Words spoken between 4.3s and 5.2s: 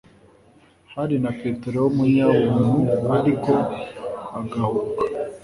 agahubuka,